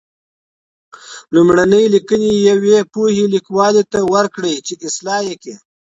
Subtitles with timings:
[1.33, 5.55] لومړني لیکنې یوې پوهې لیکوال ته ورکړئ چې اصلاح یې کړي.